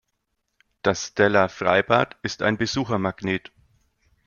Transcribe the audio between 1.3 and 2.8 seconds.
Freibad ist ein